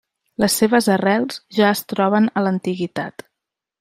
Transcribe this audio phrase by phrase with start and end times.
[0.43, 3.29] Les seves arrels ja es troben a l'antiguitat.